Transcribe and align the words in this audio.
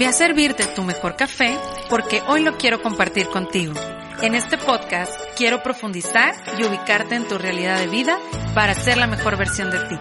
Ve 0.00 0.06
a 0.06 0.12
servirte 0.14 0.64
tu 0.74 0.82
mejor 0.82 1.14
café 1.14 1.58
porque 1.90 2.22
hoy 2.26 2.42
lo 2.42 2.56
quiero 2.56 2.80
compartir 2.80 3.28
contigo. 3.28 3.74
En 4.22 4.34
este 4.34 4.56
podcast 4.56 5.12
quiero 5.36 5.62
profundizar 5.62 6.32
y 6.58 6.64
ubicarte 6.64 7.16
en 7.16 7.28
tu 7.28 7.36
realidad 7.36 7.78
de 7.78 7.86
vida 7.86 8.18
para 8.54 8.72
ser 8.72 8.96
la 8.96 9.06
mejor 9.06 9.36
versión 9.36 9.70
de 9.70 9.78
ti. 9.90 9.98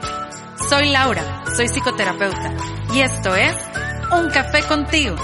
Soy 0.69 0.87
Laura, 0.87 1.43
soy 1.53 1.67
psicoterapeuta 1.67 2.55
y 2.93 3.01
esto 3.01 3.35
es 3.35 3.53
Un 4.17 4.29
Café 4.29 4.65
contigo. 4.69 5.17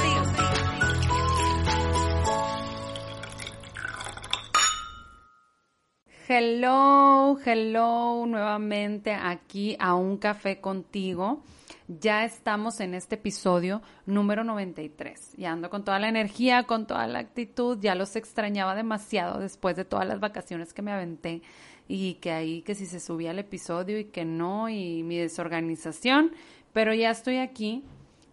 Hello, 6.27 7.37
hello, 7.45 8.25
nuevamente 8.25 9.13
aquí 9.13 9.77
a 9.79 9.95
Un 9.95 10.17
Café 10.17 10.59
contigo. 10.59 11.45
Ya 11.88 12.25
estamos 12.25 12.79
en 12.79 12.95
este 12.95 13.13
episodio 13.13 13.83
número 14.07 14.43
93. 14.43 15.35
Ya 15.38 15.52
ando 15.52 15.70
con 15.70 15.85
toda 15.85 15.99
la 15.99 16.09
energía, 16.09 16.63
con 16.63 16.88
toda 16.88 17.05
la 17.05 17.20
actitud. 17.20 17.77
Ya 17.80 17.94
los 17.94 18.16
extrañaba 18.16 18.73
demasiado 18.73 19.39
después 19.39 19.75
de 19.75 19.85
todas 19.85 20.08
las 20.08 20.20
vacaciones 20.20 20.73
que 20.73 20.81
me 20.81 20.91
aventé 20.91 21.44
y 21.88 22.16
que 22.16 22.31
ahí 22.31 22.63
que 22.63 22.73
si 22.73 22.88
se 22.88 22.99
subía 22.99 23.30
el 23.30 23.38
episodio 23.38 23.99
y 23.99 24.05
que 24.05 24.25
no 24.25 24.67
y 24.67 25.03
mi 25.03 25.17
desorganización. 25.17 26.31
Pero 26.73 26.91
ya 26.95 27.11
estoy 27.11 27.38
aquí. 27.38 27.84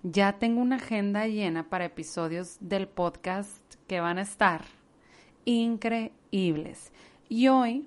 Ya 0.02 0.38
tengo 0.38 0.62
una 0.62 0.76
agenda 0.76 1.26
llena 1.26 1.68
para 1.68 1.84
episodios 1.84 2.56
del 2.60 2.88
podcast 2.88 3.74
que 3.86 4.00
van 4.00 4.16
a 4.16 4.22
estar 4.22 4.64
increíbles. 5.44 6.90
Y 7.28 7.48
hoy 7.48 7.86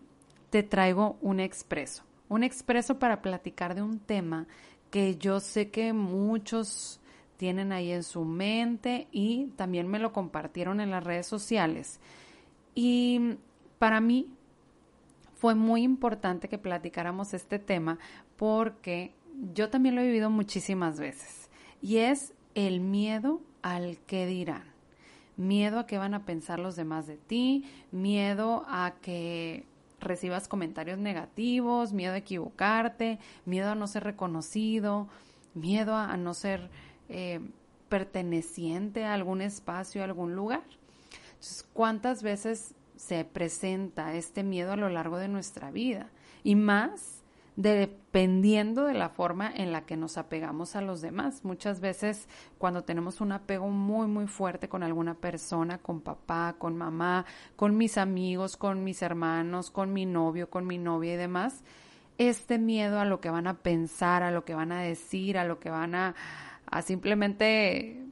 te 0.52 0.62
traigo 0.62 1.18
un 1.22 1.40
expreso. 1.40 2.04
Un 2.30 2.44
expreso 2.44 3.00
para 3.00 3.22
platicar 3.22 3.74
de 3.76 3.82
un 3.82 4.00
tema 4.00 4.48
que 4.96 5.18
yo 5.18 5.42
sé 5.42 5.72
que 5.72 5.92
muchos 5.92 7.02
tienen 7.36 7.74
ahí 7.74 7.92
en 7.92 8.02
su 8.02 8.24
mente 8.24 9.10
y 9.12 9.48
también 9.58 9.90
me 9.90 10.00
lo 10.00 10.14
compartieron 10.14 10.80
en 10.80 10.90
las 10.90 11.04
redes 11.04 11.28
sociales. 11.28 12.00
Y 12.76 13.36
para 13.78 14.00
mí 14.00 14.30
fue 15.34 15.54
muy 15.54 15.84
importante 15.84 16.48
que 16.48 16.58
platicáramos 16.58 17.34
este 17.34 17.60
tema 17.60 18.00
porque 18.38 19.14
yo 19.54 19.70
también 19.70 19.96
lo 19.96 20.02
he 20.02 20.06
vivido 20.06 20.30
muchísimas 20.30 20.98
veces 20.98 21.50
y 21.82 21.98
es 21.98 22.34
el 22.54 22.80
miedo 22.80 23.42
al 23.64 23.98
que 24.08 24.26
dirán. 24.26 24.64
Miedo 25.36 25.80
a 25.80 25.88
qué 25.88 25.98
van 25.98 26.14
a 26.14 26.24
pensar 26.24 26.58
los 26.58 26.78
demás 26.78 27.06
de 27.06 27.18
ti, 27.18 27.66
miedo 27.92 28.64
a 28.70 28.94
que 29.02 29.66
recibas 30.06 30.48
comentarios 30.48 30.98
negativos, 30.98 31.94
miedo 31.94 32.14
a 32.14 32.18
equivocarte, 32.18 33.20
miedo 33.46 33.70
a 33.70 33.76
no 33.76 33.88
ser 33.88 34.04
reconocido, 34.04 35.08
miedo 35.54 35.96
a, 35.96 36.16
no 36.18 36.34
ser 36.34 36.70
eh, 37.10 37.40
perteneciente 37.90 39.06
a 39.06 39.14
algún 39.14 39.42
espacio, 39.42 40.02
a 40.02 40.06
algún 40.06 40.36
lugar. 40.36 40.64
Entonces, 41.30 41.66
¿cuántas 41.74 42.24
veces 42.24 42.74
se 42.96 43.26
presenta 43.26 44.14
este 44.16 44.44
miedo 44.44 44.72
a 44.72 44.78
lo 44.78 44.90
largo 44.90 45.18
de 45.18 45.28
nuestra 45.28 45.72
vida? 45.72 46.10
Y 46.44 46.56
más 46.56 47.15
dependiendo 47.56 48.84
de 48.84 48.94
la 48.94 49.10
forma 49.10 49.50
en 49.50 49.72
la 49.72 49.86
que 49.86 49.96
nos 49.96 50.18
apegamos 50.18 50.76
a 50.76 50.82
los 50.82 51.02
demás. 51.02 51.46
Muchas 51.46 51.80
veces 51.80 52.28
cuando 52.58 52.84
tenemos 52.84 53.22
un 53.22 53.32
apego 53.32 53.70
muy, 53.70 54.08
muy 54.08 54.28
fuerte 54.28 54.68
con 54.68 54.84
alguna 54.84 55.16
persona, 55.16 55.78
con 55.78 56.02
papá, 56.02 56.56
con 56.58 56.76
mamá, 56.76 57.26
con 57.56 57.78
mis 57.78 57.98
amigos, 57.98 58.58
con 58.58 58.84
mis 58.84 59.02
hermanos, 59.02 59.72
con 59.72 59.94
mi 59.94 60.06
novio, 60.06 60.50
con 60.50 60.68
mi 60.68 60.78
novia 60.78 61.14
y 61.14 61.18
demás, 61.18 61.64
este 62.18 62.58
miedo 62.60 63.00
a 63.00 63.06
lo 63.06 63.22
que 63.22 63.30
van 63.30 63.48
a 63.48 63.56
pensar, 63.56 64.24
a 64.24 64.32
lo 64.32 64.44
que 64.46 64.54
van 64.54 64.72
a 64.72 64.82
decir, 64.82 65.38
a 65.38 65.46
lo 65.46 65.60
que 65.60 65.70
van 65.70 65.96
a, 65.96 66.16
a 66.66 66.82
simplemente, 66.82 68.04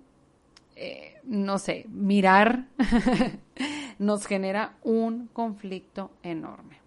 eh, 0.75 1.19
no 1.23 1.57
sé, 1.57 1.85
mirar, 1.89 2.67
nos 3.99 4.25
genera 4.25 4.75
un 4.83 5.27
conflicto 5.27 6.11
enorme. 6.23 6.83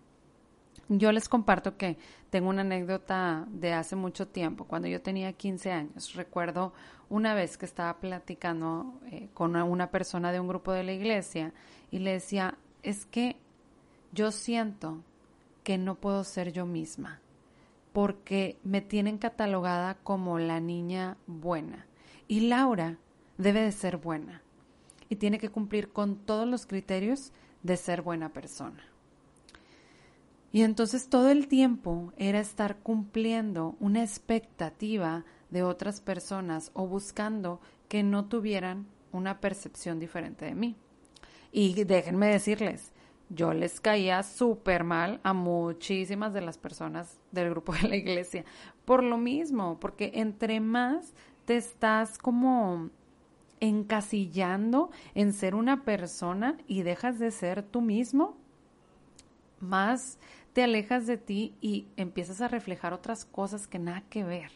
Yo 0.88 1.10
les 1.10 1.28
comparto 1.28 1.76
que 1.76 1.96
tengo 2.36 2.50
una 2.50 2.60
anécdota 2.60 3.46
de 3.48 3.72
hace 3.72 3.96
mucho 3.96 4.28
tiempo, 4.28 4.66
cuando 4.66 4.88
yo 4.88 5.00
tenía 5.00 5.32
15 5.32 5.72
años. 5.72 6.12
Recuerdo 6.12 6.74
una 7.08 7.32
vez 7.32 7.56
que 7.56 7.64
estaba 7.64 7.98
platicando 7.98 9.00
eh, 9.10 9.30
con 9.32 9.56
una 9.56 9.90
persona 9.90 10.30
de 10.32 10.38
un 10.38 10.46
grupo 10.46 10.70
de 10.70 10.84
la 10.84 10.92
iglesia 10.92 11.54
y 11.90 12.00
le 12.00 12.12
decía, 12.12 12.58
es 12.82 13.06
que 13.06 13.36
yo 14.12 14.32
siento 14.32 15.02
que 15.64 15.78
no 15.78 15.94
puedo 15.94 16.24
ser 16.24 16.52
yo 16.52 16.66
misma 16.66 17.22
porque 17.94 18.58
me 18.64 18.82
tienen 18.82 19.16
catalogada 19.16 19.94
como 19.94 20.38
la 20.38 20.60
niña 20.60 21.16
buena 21.26 21.86
y 22.28 22.40
Laura 22.40 22.98
debe 23.38 23.62
de 23.62 23.72
ser 23.72 23.96
buena 23.96 24.42
y 25.08 25.16
tiene 25.16 25.38
que 25.38 25.48
cumplir 25.48 25.90
con 25.90 26.16
todos 26.16 26.46
los 26.46 26.66
criterios 26.66 27.32
de 27.62 27.78
ser 27.78 28.02
buena 28.02 28.34
persona. 28.34 28.84
Y 30.52 30.62
entonces 30.62 31.08
todo 31.08 31.30
el 31.30 31.48
tiempo 31.48 32.12
era 32.16 32.40
estar 32.40 32.78
cumpliendo 32.78 33.76
una 33.80 34.02
expectativa 34.02 35.24
de 35.50 35.62
otras 35.62 36.00
personas 36.00 36.70
o 36.74 36.86
buscando 36.86 37.60
que 37.88 38.02
no 38.02 38.26
tuvieran 38.26 38.86
una 39.12 39.40
percepción 39.40 39.98
diferente 39.98 40.44
de 40.44 40.54
mí. 40.54 40.76
Y 41.52 41.84
déjenme 41.84 42.28
decirles, 42.28 42.92
yo 43.28 43.52
les 43.52 43.80
caía 43.80 44.22
súper 44.22 44.84
mal 44.84 45.20
a 45.22 45.32
muchísimas 45.32 46.32
de 46.32 46.40
las 46.40 46.58
personas 46.58 47.18
del 47.32 47.50
grupo 47.50 47.72
de 47.72 47.88
la 47.88 47.96
iglesia. 47.96 48.44
Por 48.84 49.02
lo 49.02 49.18
mismo, 49.18 49.78
porque 49.80 50.12
entre 50.14 50.60
más 50.60 51.12
te 51.44 51.56
estás 51.56 52.18
como 52.18 52.90
encasillando 53.60 54.90
en 55.14 55.32
ser 55.32 55.54
una 55.54 55.84
persona 55.84 56.56
y 56.66 56.82
dejas 56.82 57.18
de 57.18 57.30
ser 57.30 57.62
tú 57.62 57.80
mismo, 57.80 58.36
más 59.60 60.18
te 60.52 60.62
alejas 60.62 61.06
de 61.06 61.16
ti 61.18 61.54
y 61.60 61.86
empiezas 61.96 62.40
a 62.40 62.48
reflejar 62.48 62.92
otras 62.92 63.24
cosas 63.24 63.66
que 63.66 63.78
nada 63.78 64.02
que 64.08 64.24
ver. 64.24 64.50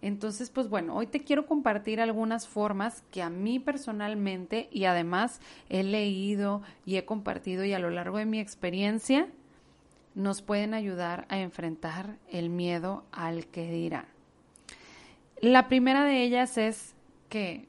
Entonces, 0.00 0.50
pues 0.50 0.68
bueno, 0.68 0.94
hoy 0.94 1.08
te 1.08 1.24
quiero 1.24 1.46
compartir 1.46 2.00
algunas 2.00 2.46
formas 2.46 3.02
que 3.10 3.20
a 3.20 3.30
mí 3.30 3.58
personalmente 3.58 4.68
y 4.70 4.84
además 4.84 5.40
he 5.68 5.82
leído 5.82 6.62
y 6.86 6.96
he 6.96 7.04
compartido 7.04 7.64
y 7.64 7.72
a 7.72 7.80
lo 7.80 7.90
largo 7.90 8.18
de 8.18 8.26
mi 8.26 8.38
experiencia 8.38 9.28
nos 10.14 10.40
pueden 10.40 10.72
ayudar 10.74 11.26
a 11.28 11.38
enfrentar 11.38 12.16
el 12.30 12.48
miedo 12.48 13.04
al 13.10 13.46
que 13.46 13.70
dirán. 13.70 14.06
La 15.40 15.68
primera 15.68 16.04
de 16.04 16.22
ellas 16.22 16.58
es 16.58 16.94
que 17.28 17.66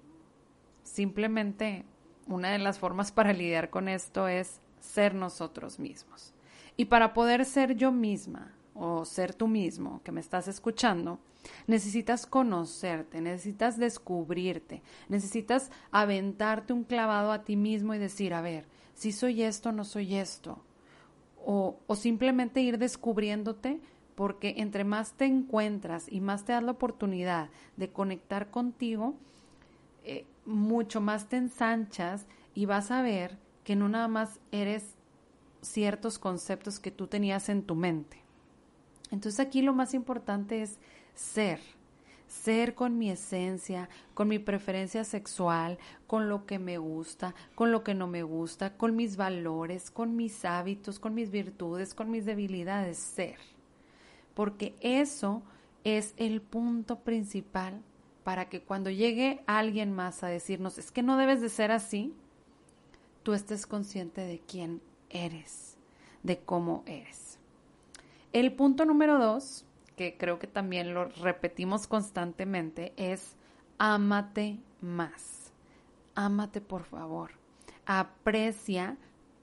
simplemente 0.84 1.84
una 2.28 2.52
de 2.52 2.59
las 2.59 2.80
formas 2.80 3.12
para 3.12 3.34
lidiar 3.34 3.70
con 3.70 3.88
esto 3.88 4.28
es 4.28 4.62
ser 4.80 5.16
nosotros 5.16 5.80
mismos. 5.80 6.34
Y 6.79 6.85
para 6.85 7.13
poder 7.13 7.44
ser 7.44 7.75
yo 7.75 7.91
misma 7.91 8.53
o 8.73 9.03
ser 9.03 9.34
tú 9.34 9.50
mismo 9.50 10.00
que 10.06 10.13
me 10.13 10.22
estás 10.22 10.47
escuchando, 10.47 11.19
necesitas 11.67 12.25
conocerte, 12.25 13.19
necesitas 13.19 13.78
descubrirte, 13.78 14.81
necesitas 15.09 15.72
aventarte 15.91 16.72
un 16.72 16.85
clavado 16.85 17.34
a 17.34 17.44
ti 17.44 17.57
mismo 17.57 17.94
y 17.94 17.97
decir, 17.97 18.34
a 18.34 18.40
ver, 18.40 18.63
si 18.94 19.12
soy 19.12 19.44
esto, 19.44 19.73
no 19.73 19.84
soy 19.84 20.16
esto. 20.16 20.59
O, 21.45 21.79
o 21.85 21.95
simplemente 21.97 22.62
ir 22.62 22.78
descubriéndote 22.78 23.81
porque 24.16 24.56
entre 24.59 24.85
más 24.85 25.11
te 25.11 25.25
encuentras 25.25 26.09
y 26.09 26.22
más 26.22 26.46
te 26.46 26.53
das 26.53 26.63
la 26.63 26.72
oportunidad 26.72 27.50
de 27.75 27.90
conectar 27.90 28.51
contigo, 28.51 29.16
eh, 30.06 30.25
mucho 30.46 31.01
más 31.01 31.28
te 31.28 31.35
ensanchas 31.35 32.25
y 32.56 32.67
vas 32.67 32.90
a 32.90 33.01
ver 33.01 33.38
que 33.66 33.75
no 33.75 33.90
nada 33.90 34.07
más 34.07 34.40
eres 34.53 34.96
ciertos 35.62 36.20
conceptos 36.20 36.80
que 36.80 36.92
tú 36.92 37.08
tenías 37.08 37.50
en 37.50 37.64
tu 37.64 37.75
mente. 37.75 38.18
Entonces 39.12 39.40
aquí 39.40 39.62
lo 39.62 39.74
más 39.74 39.94
importante 39.94 40.62
es 40.62 40.78
ser, 41.16 41.59
ser 42.28 42.75
con 42.75 42.97
mi 42.97 43.09
esencia, 43.09 43.90
con 44.14 44.28
mi 44.28 44.40
preferencia 44.40 45.03
sexual, 45.03 45.79
con 46.08 46.29
lo 46.29 46.46
que 46.46 46.59
me 46.59 46.78
gusta, 46.78 47.34
con 47.56 47.72
lo 47.72 47.84
que 47.84 47.96
no 47.96 48.08
me 48.08 48.23
gusta, 48.23 48.78
con 48.78 48.96
mis 48.96 49.17
valores, 49.17 49.90
con 49.90 50.16
mis 50.16 50.46
hábitos, 50.46 51.00
con 51.00 51.16
mis 51.16 51.32
virtudes, 51.32 51.94
con 51.94 52.11
mis 52.11 52.26
debilidades, 52.26 52.97
ser. 52.97 53.38
Porque 54.35 54.76
eso 54.79 55.41
es 55.84 56.14
el 56.17 56.41
punto 56.41 57.00
principal 57.00 57.82
para 58.23 58.47
que 58.47 58.61
cuando 58.61 58.91
llegue 58.91 59.41
alguien 59.47 59.91
más 59.91 60.23
a 60.23 60.28
decirnos, 60.28 60.78
es 60.78 60.91
que 60.91 61.02
no 61.02 61.17
debes 61.17 61.41
de 61.41 61.50
ser 61.50 61.72
así, 61.72 62.14
tú 63.23 63.34
estés 63.34 63.66
consciente 63.66 64.22
de 64.22 64.40
quién 64.40 64.82
eres, 65.09 65.78
de 66.23 66.40
cómo 66.40 66.84
eres. 66.85 67.40
El 68.32 68.53
punto 68.53 68.85
número 68.85 69.17
dos, 69.17 69.66
que 69.96 70.17
creo 70.17 70.40
que 70.40 70.47
también 70.47 70.94
lo 70.94 71.06
repetimos 71.06 71.88
constantemente, 71.88 72.94
es 72.96 73.35
ámate 73.78 74.59
más. 74.82 75.52
Ámate 76.16 76.61
por 76.61 76.84
favor. 76.84 77.32
Aprecia 77.85 78.97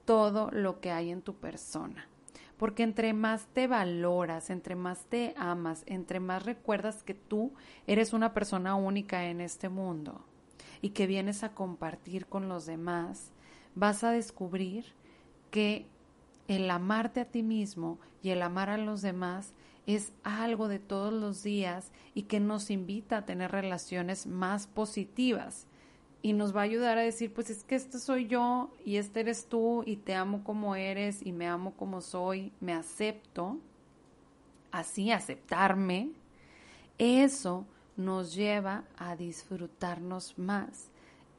todo 0.04 0.50
lo 0.52 0.80
que 0.80 0.90
hay 0.92 1.10
en 1.10 1.22
tu 1.22 1.34
persona. 1.34 2.08
Porque 2.56 2.84
entre 2.84 3.12
más 3.12 3.46
te 3.48 3.66
valoras, 3.66 4.48
entre 4.50 4.76
más 4.76 5.04
te 5.06 5.34
amas, 5.36 5.82
entre 5.86 6.20
más 6.20 6.44
recuerdas 6.44 7.02
que 7.02 7.12
tú 7.12 7.52
eres 7.86 8.12
una 8.12 8.32
persona 8.32 8.76
única 8.76 9.26
en 9.26 9.42
este 9.42 9.68
mundo, 9.68 10.24
y 10.80 10.90
que 10.90 11.06
vienes 11.06 11.42
a 11.42 11.54
compartir 11.54 12.26
con 12.26 12.48
los 12.48 12.66
demás, 12.66 13.32
vas 13.74 14.04
a 14.04 14.10
descubrir 14.10 14.94
que 15.50 15.86
el 16.48 16.70
amarte 16.70 17.20
a 17.20 17.24
ti 17.24 17.42
mismo 17.42 17.98
y 18.22 18.30
el 18.30 18.42
amar 18.42 18.70
a 18.70 18.78
los 18.78 19.02
demás 19.02 19.52
es 19.86 20.12
algo 20.24 20.68
de 20.68 20.78
todos 20.78 21.12
los 21.12 21.42
días 21.42 21.92
y 22.14 22.22
que 22.22 22.40
nos 22.40 22.70
invita 22.70 23.18
a 23.18 23.24
tener 23.24 23.52
relaciones 23.52 24.26
más 24.26 24.66
positivas. 24.66 25.66
Y 26.22 26.32
nos 26.32 26.54
va 26.54 26.60
a 26.60 26.64
ayudar 26.64 26.98
a 26.98 27.02
decir, 27.02 27.32
pues 27.32 27.50
es 27.50 27.62
que 27.62 27.76
este 27.76 28.00
soy 28.00 28.26
yo 28.26 28.70
y 28.84 28.96
este 28.96 29.20
eres 29.20 29.46
tú 29.46 29.84
y 29.86 29.96
te 29.96 30.14
amo 30.14 30.42
como 30.42 30.74
eres 30.74 31.24
y 31.24 31.30
me 31.30 31.46
amo 31.46 31.72
como 31.74 32.00
soy, 32.00 32.52
me 32.60 32.72
acepto, 32.72 33.58
así 34.72 35.12
aceptarme, 35.12 36.10
eso 36.98 37.64
nos 37.96 38.34
lleva 38.34 38.84
a 38.96 39.14
disfrutarnos 39.14 40.36
más 40.38 40.90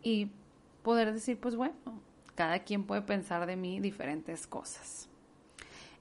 y 0.02 0.30
poder 0.84 1.14
decir, 1.14 1.38
pues 1.40 1.56
bueno, 1.56 1.76
cada 2.38 2.60
quien 2.60 2.84
puede 2.84 3.02
pensar 3.02 3.48
de 3.48 3.56
mí 3.56 3.80
diferentes 3.80 4.46
cosas. 4.46 5.10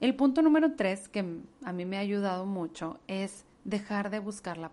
El 0.01 0.15
punto 0.15 0.43
número 0.43 0.77
tres 0.77 1.09
que 1.09 1.25
a 1.65 1.73
mí 1.73 1.85
me 1.87 1.97
ha 1.97 2.01
ayudado 2.01 2.45
mucho 2.45 3.01
es 3.09 3.47
dejar 3.65 4.11
de 4.11 4.19
buscar 4.19 4.59
la 4.59 4.71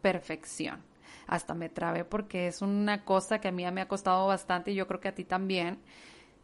perfección. 0.00 0.80
Hasta 1.26 1.54
me 1.54 1.68
trabé 1.68 2.04
porque 2.04 2.46
es 2.46 2.62
una 2.62 3.04
cosa 3.04 3.40
que 3.40 3.48
a 3.48 3.52
mí 3.52 3.68
me 3.72 3.80
ha 3.80 3.88
costado 3.88 4.28
bastante 4.28 4.70
y 4.70 4.76
yo 4.76 4.86
creo 4.86 5.00
que 5.00 5.08
a 5.08 5.14
ti 5.14 5.24
también. 5.24 5.80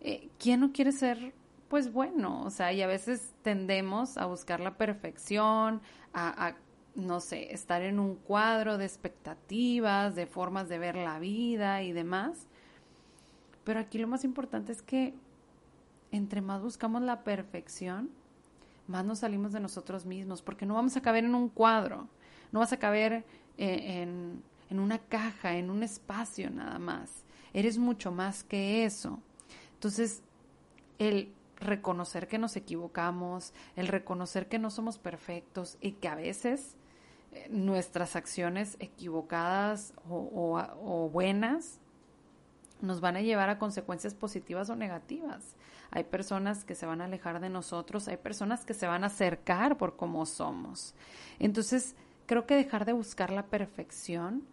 Eh, 0.01 0.31
¿Quién 0.41 0.61
no 0.61 0.73
quiere 0.73 0.91
ser 0.91 1.33
pues 1.69 1.93
bueno? 1.93 2.43
O 2.43 2.51
sea, 2.51 2.73
y 2.73 2.83
a 2.83 2.89
veces 2.89 3.35
tendemos 3.43 4.19
a 4.19 4.27
buscar 4.27 4.59
la 4.59 4.77
perfección, 4.77 5.81
a 6.13 6.57
no 6.97 7.21
sé, 7.21 7.53
estar 7.53 7.83
en 7.83 7.99
un 7.99 8.17
cuadro 8.17 8.79
de 8.79 8.87
expectativas, 8.87 10.15
de 10.15 10.27
formas 10.27 10.69
de 10.69 10.79
ver 10.79 10.97
la 10.97 11.19
vida 11.19 11.83
y 11.83 11.93
demás. 11.93 12.49
Pero 13.67 13.81
aquí 13.81 13.99
lo 13.99 14.07
más 14.07 14.23
importante 14.23 14.71
es 14.71 14.81
que 14.81 15.13
entre 16.13 16.41
más 16.41 16.63
buscamos 16.63 17.03
la 17.03 17.25
perfección, 17.25 18.11
más 18.87 19.05
nos 19.05 19.19
salimos 19.19 19.53
de 19.53 19.59
nosotros 19.59 20.07
mismos, 20.07 20.41
porque 20.41 20.67
no 20.67 20.75
vamos 20.75 20.97
a 20.97 21.03
caber 21.03 21.25
en 21.25 21.35
un 21.35 21.49
cuadro, 21.49 22.07
no 22.53 22.61
vas 22.61 22.73
a 22.73 22.79
caber 22.79 23.25
eh, 23.59 24.03
en, 24.03 24.41
en 24.71 24.79
una 24.79 25.01
caja, 25.01 25.57
en 25.57 25.71
un 25.71 25.83
espacio 25.83 26.49
nada 26.49 26.79
más. 26.79 27.25
Eres 27.53 27.77
mucho 27.77 28.13
más 28.13 28.45
que 28.45 28.85
eso. 28.85 29.19
Entonces, 29.75 30.23
el 31.01 31.35
reconocer 31.57 32.29
que 32.29 32.39
nos 32.39 32.55
equivocamos, 32.55 33.53
el 33.75 33.89
reconocer 33.89 34.47
que 34.49 34.61
no 34.61 34.71
somos 34.71 34.99
perfectos 34.99 35.77
y 35.81 35.93
que 35.93 36.07
a 36.07 36.15
veces 36.15 36.77
eh, 37.33 37.49
nuestras 37.51 38.15
acciones 38.15 38.77
equivocadas 38.79 39.93
o, 40.09 40.63
o, 40.85 41.09
buenas 41.11 41.81
nos 42.81 43.00
van 43.00 43.17
a 43.17 43.23
llevar 43.23 43.49
a 43.49 43.58
consecuencias 43.58 44.14
positivas 44.14 44.70
o 44.70 44.76
negativas. 44.76 45.56
Hay 45.90 46.05
personas 46.05 46.64
que 46.64 46.75
se 46.75 46.87
van 46.87 47.00
a 47.00 47.05
alejar 47.05 47.40
de 47.40 47.49
nosotros, 47.49 48.08
hay 48.08 48.17
personas 48.17 48.64
que 48.64 48.75
se 48.75 48.87
van 48.87 49.05
a 49.05 49.08
acercar 49.08 49.78
por 49.78 49.96
cómo 49.96 50.26
somos. 50.26 50.94
Entonces, 51.38 51.94
creo 52.26 52.46
que 52.46 52.56
dejar 52.56 52.84
de 52.84 52.93
buscar 52.93 53.31
la 53.31 53.46
perfección 53.46 54.44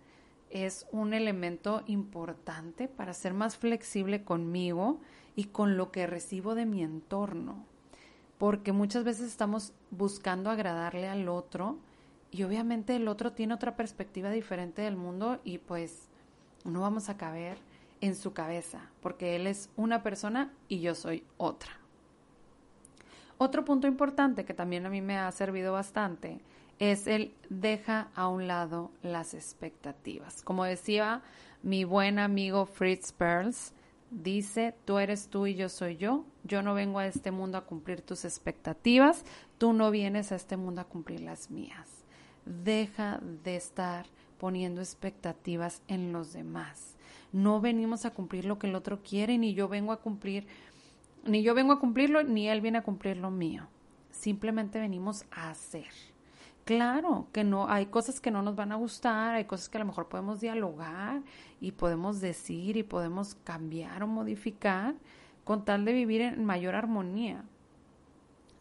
es 0.49 0.85
un 0.91 1.13
elemento 1.13 1.83
importante 1.87 2.87
para 2.87 3.13
ser 3.13 3.33
más 3.33 3.57
flexible 3.57 4.23
conmigo 4.23 4.99
y 5.35 5.45
con 5.45 5.77
lo 5.77 5.91
que 5.91 6.05
recibo 6.05 6.53
de 6.53 6.65
mi 6.65 6.83
entorno. 6.83 7.65
Porque 8.37 8.71
muchas 8.71 9.03
veces 9.03 9.27
estamos 9.27 9.73
buscando 9.89 10.51
agradarle 10.51 11.07
al 11.07 11.27
otro 11.27 11.79
y 12.29 12.43
obviamente 12.43 12.95
el 12.95 13.07
otro 13.07 13.33
tiene 13.33 13.55
otra 13.55 13.75
perspectiva 13.75 14.29
diferente 14.29 14.83
del 14.83 14.95
mundo 14.95 15.39
y 15.43 15.57
pues 15.57 16.09
no 16.65 16.81
vamos 16.81 17.09
a 17.09 17.17
caber 17.17 17.57
en 18.03 18.15
su 18.15 18.33
cabeza, 18.33 18.89
porque 19.01 19.37
él 19.37 19.47
es 19.47 19.69
una 19.77 20.03
persona 20.03 20.51
y 20.67 20.81
yo 20.81 20.93
soy 20.93 21.23
otra. 21.37 21.71
Otro 23.37 23.63
punto 23.63 23.87
importante 23.87 24.43
que 24.43 24.53
también 24.53 24.85
a 24.85 24.89
mí 24.89 25.01
me 25.01 25.17
ha 25.17 25.31
servido 25.31 25.71
bastante 25.71 26.41
es 26.79 27.07
el 27.07 27.33
deja 27.47 28.09
a 28.13 28.27
un 28.27 28.45
lado 28.45 28.91
las 29.03 29.33
expectativas. 29.33 30.43
Como 30.43 30.65
decía 30.65 31.21
mi 31.61 31.85
buen 31.85 32.19
amigo 32.19 32.65
Fritz 32.65 33.13
Perls, 33.13 33.73
dice, 34.11 34.75
tú 34.83 34.99
eres 34.99 35.29
tú 35.29 35.47
y 35.47 35.55
yo 35.55 35.69
soy 35.69 35.95
yo, 35.95 36.25
yo 36.43 36.61
no 36.61 36.73
vengo 36.73 36.99
a 36.99 37.07
este 37.07 37.31
mundo 37.31 37.57
a 37.57 37.65
cumplir 37.65 38.01
tus 38.01 38.25
expectativas, 38.25 39.23
tú 39.57 39.71
no 39.71 39.91
vienes 39.91 40.33
a 40.33 40.35
este 40.35 40.57
mundo 40.57 40.81
a 40.81 40.89
cumplir 40.89 41.21
las 41.21 41.49
mías. 41.49 42.03
Deja 42.45 43.21
de 43.21 43.55
estar 43.55 44.07
poniendo 44.37 44.81
expectativas 44.81 45.81
en 45.87 46.11
los 46.11 46.33
demás 46.33 46.97
no 47.33 47.59
venimos 47.59 48.05
a 48.05 48.11
cumplir 48.11 48.45
lo 48.45 48.59
que 48.59 48.67
el 48.67 48.75
otro 48.75 49.01
quiere, 49.01 49.37
ni 49.37 49.53
yo 49.55 49.67
vengo 49.67 49.91
a 49.91 49.99
cumplir, 49.99 50.47
ni 51.25 51.41
yo 51.41 51.55
vengo 51.55 51.73
a 51.73 51.79
cumplirlo, 51.79 52.23
ni 52.23 52.47
él 52.47 52.61
viene 52.61 52.77
a 52.77 52.83
cumplir 52.83 53.17
lo 53.17 53.31
mío. 53.31 53.67
Simplemente 54.11 54.79
venimos 54.79 55.25
a 55.31 55.49
hacer. 55.49 55.89
Claro 56.63 57.27
que 57.33 57.43
no, 57.43 57.67
hay 57.67 57.87
cosas 57.87 58.21
que 58.21 58.31
no 58.31 58.43
nos 58.43 58.55
van 58.55 58.71
a 58.71 58.75
gustar, 58.75 59.33
hay 59.33 59.45
cosas 59.45 59.67
que 59.67 59.77
a 59.77 59.81
lo 59.81 59.87
mejor 59.87 60.07
podemos 60.07 60.39
dialogar 60.39 61.23
y 61.59 61.71
podemos 61.71 62.21
decir 62.21 62.77
y 62.77 62.83
podemos 62.83 63.35
cambiar 63.43 64.03
o 64.03 64.07
modificar 64.07 64.95
con 65.43 65.65
tal 65.65 65.83
de 65.85 65.91
vivir 65.91 66.21
en 66.21 66.45
mayor 66.45 66.75
armonía, 66.75 67.43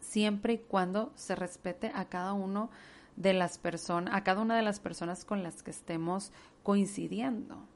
siempre 0.01 0.55
y 0.55 0.59
cuando 0.59 1.13
se 1.15 1.37
respete 1.37 1.93
a 1.95 2.07
cada 2.07 2.33
uno 2.33 2.71
de 3.17 3.35
las 3.35 3.59
personas, 3.59 4.15
a 4.15 4.25
cada 4.25 4.41
una 4.41 4.57
de 4.57 4.63
las 4.63 4.81
personas 4.81 5.25
con 5.25 5.43
las 5.45 5.63
que 5.63 5.71
estemos 5.71 6.33
coincidiendo 6.65 7.69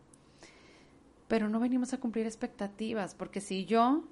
pero 1.29 1.49
no 1.49 1.61
venimos 1.61 1.93
a 1.93 1.99
cumplir 1.99 2.27
expectativas, 2.27 3.15
porque 3.15 3.41
si 3.41 3.65
yo 3.65 4.05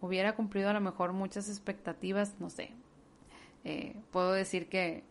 hubiera 0.00 0.34
cumplido 0.34 0.70
a 0.70 0.72
lo 0.72 0.80
mejor 0.80 1.12
muchas 1.12 1.48
expectativas, 1.48 2.36
no 2.38 2.50
sé, 2.50 2.72
eh, 3.64 3.96
puedo 4.10 4.32
decir 4.32 4.68
que 4.68 5.04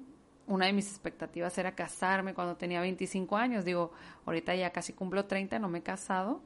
una 0.47 0.65
de 0.65 0.73
mis 0.73 0.89
expectativas 0.89 1.57
era 1.57 1.75
casarme 1.75 2.33
cuando 2.33 2.55
tenía 2.55 2.81
25 2.81 3.37
años, 3.37 3.65
digo, 3.65 3.91
ahorita 4.25 4.55
ya 4.55 4.71
casi 4.71 4.93
cumplo 4.93 5.25
30, 5.25 5.59
no 5.59 5.69
me 5.69 5.79
he 5.79 5.83
casado, 5.83 6.41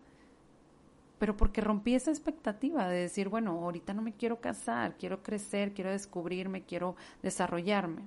pero 1.23 1.37
porque 1.37 1.61
rompí 1.61 1.95
esa 1.95 2.11
expectativa 2.11 2.89
de 2.89 2.99
decir, 2.99 3.29
bueno, 3.29 3.51
ahorita 3.51 3.93
no 3.93 4.01
me 4.01 4.11
quiero 4.11 4.41
casar, 4.41 4.97
quiero 4.97 5.23
crecer, 5.23 5.73
quiero 5.73 5.89
descubrirme, 5.89 6.63
quiero 6.63 6.97
desarrollarme. 7.21 8.01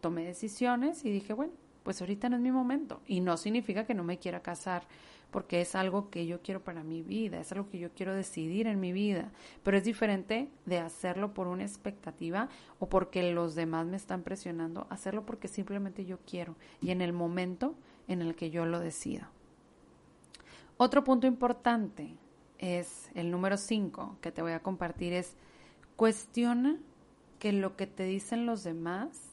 Tomé 0.00 0.24
decisiones 0.24 1.04
y 1.04 1.10
dije, 1.10 1.34
bueno, 1.34 1.52
pues 1.82 2.00
ahorita 2.00 2.30
no 2.30 2.36
es 2.36 2.42
mi 2.42 2.50
momento. 2.50 3.02
Y 3.06 3.20
no 3.20 3.36
significa 3.36 3.84
que 3.84 3.92
no 3.92 4.04
me 4.04 4.18
quiera 4.18 4.40
casar 4.40 4.84
porque 5.30 5.60
es 5.60 5.74
algo 5.74 6.10
que 6.10 6.26
yo 6.26 6.40
quiero 6.40 6.62
para 6.62 6.82
mi 6.82 7.02
vida, 7.02 7.40
es 7.40 7.52
algo 7.52 7.68
que 7.68 7.78
yo 7.78 7.90
quiero 7.92 8.14
decidir 8.14 8.66
en 8.66 8.80
mi 8.80 8.92
vida, 8.92 9.32
pero 9.62 9.76
es 9.76 9.84
diferente 9.84 10.48
de 10.64 10.78
hacerlo 10.78 11.34
por 11.34 11.46
una 11.46 11.64
expectativa 11.64 12.48
o 12.78 12.88
porque 12.88 13.32
los 13.32 13.54
demás 13.54 13.86
me 13.86 13.96
están 13.96 14.22
presionando, 14.22 14.86
hacerlo 14.90 15.26
porque 15.26 15.48
simplemente 15.48 16.04
yo 16.04 16.18
quiero 16.26 16.56
y 16.80 16.90
en 16.90 17.00
el 17.00 17.12
momento 17.12 17.74
en 18.08 18.22
el 18.22 18.34
que 18.34 18.50
yo 18.50 18.64
lo 18.64 18.80
decido. 18.80 19.26
Otro 20.78 21.04
punto 21.04 21.26
importante 21.26 22.16
es 22.58 23.10
el 23.14 23.30
número 23.30 23.56
5 23.56 24.18
que 24.20 24.32
te 24.32 24.42
voy 24.42 24.52
a 24.52 24.62
compartir 24.62 25.12
es 25.12 25.36
cuestiona 25.96 26.78
que 27.38 27.52
lo 27.52 27.76
que 27.76 27.86
te 27.86 28.04
dicen 28.04 28.46
los 28.46 28.62
demás 28.64 29.32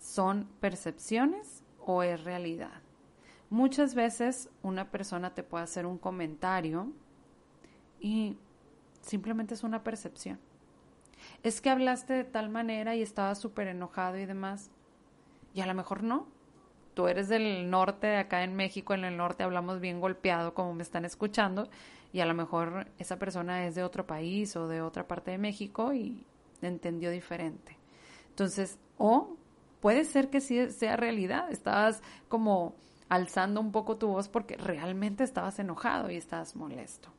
son 0.00 0.48
percepciones 0.60 1.62
o 1.84 2.02
es 2.02 2.24
realidad. 2.24 2.85
Muchas 3.50 3.94
veces 3.94 4.50
una 4.62 4.90
persona 4.90 5.34
te 5.34 5.42
puede 5.42 5.64
hacer 5.64 5.86
un 5.86 5.98
comentario 5.98 6.92
y 8.00 8.36
simplemente 9.00 9.54
es 9.54 9.62
una 9.62 9.84
percepción. 9.84 10.40
Es 11.42 11.60
que 11.60 11.70
hablaste 11.70 12.12
de 12.12 12.24
tal 12.24 12.48
manera 12.48 12.96
y 12.96 13.02
estabas 13.02 13.38
súper 13.38 13.68
enojado 13.68 14.18
y 14.18 14.26
demás. 14.26 14.70
Y 15.54 15.60
a 15.60 15.66
lo 15.66 15.74
mejor 15.74 16.02
no. 16.02 16.26
Tú 16.94 17.08
eres 17.08 17.28
del 17.28 17.70
norte, 17.70 18.16
acá 18.16 18.42
en 18.42 18.56
México, 18.56 18.94
en 18.94 19.04
el 19.04 19.16
norte 19.16 19.44
hablamos 19.44 19.80
bien 19.80 20.00
golpeado 20.00 20.54
como 20.54 20.74
me 20.74 20.82
están 20.82 21.04
escuchando 21.04 21.68
y 22.12 22.20
a 22.20 22.26
lo 22.26 22.32
mejor 22.32 22.88
esa 22.98 23.18
persona 23.18 23.66
es 23.66 23.74
de 23.74 23.84
otro 23.84 24.06
país 24.06 24.56
o 24.56 24.66
de 24.66 24.80
otra 24.80 25.06
parte 25.06 25.30
de 25.30 25.38
México 25.38 25.92
y 25.92 26.24
entendió 26.62 27.10
diferente. 27.10 27.76
Entonces, 28.30 28.78
o 28.96 29.36
puede 29.80 30.04
ser 30.04 30.30
que 30.30 30.40
sí 30.40 30.70
sea 30.70 30.96
realidad, 30.96 31.50
estabas 31.50 32.02
como 32.28 32.74
alzando 33.08 33.60
un 33.60 33.72
poco 33.72 33.96
tu 33.96 34.08
voz 34.08 34.28
porque 34.28 34.56
realmente 34.56 35.24
estabas 35.24 35.58
enojado 35.58 36.10
y 36.10 36.16
estabas 36.16 36.56
molesto. 36.56 37.10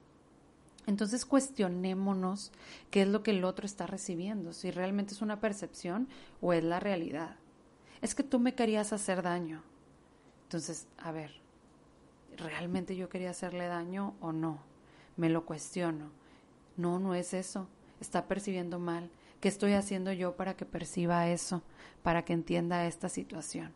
Entonces 0.86 1.25
cuestionémonos 1.25 2.51
qué 2.91 3.01
es 3.01 3.08
lo 3.08 3.22
que 3.22 3.32
el 3.32 3.44
otro 3.44 3.65
está 3.65 3.88
recibiendo, 3.88 4.53
si 4.53 4.72
realmente 4.72 5.13
es 5.13 5.22
una 5.22 5.39
percepción 5.39 6.08
o 6.41 6.53
es 6.53 6.63
la 6.63 6.79
realidad. 6.79 7.36
Es 8.01 8.15
que 8.15 8.24
tú 8.24 8.39
me 8.39 8.56
querías 8.56 8.94
hacer 8.94 9.22
daño. 9.22 9.63
Entonces, 10.44 10.88
a 10.98 11.12
ver, 11.12 11.32
¿realmente 12.38 12.96
yo 12.96 13.10
quería 13.10 13.32
hacerle 13.32 13.67
daño 13.67 14.15
o 14.22 14.32
no? 14.32 14.60
Me 15.17 15.29
lo 15.29 15.46
cuestiono. 15.46 16.10
No, 16.77 17.00
no 17.00 17.15
es 17.15 17.34
eso. 17.34 17.67
Está 18.00 18.27
percibiendo 18.27 18.79
mal. 18.79 19.10
¿Qué 19.41 19.50
estoy 19.50 19.74
haciendo 19.74 20.13
yo 20.13 20.38
para 20.38 20.56
que 20.56 20.65
perciba 20.65 21.27
eso? 21.27 21.63
Para 22.01 22.24
que 22.24 22.34
entienda 22.34 22.86
esta 22.86 23.10
situación. 23.10 23.74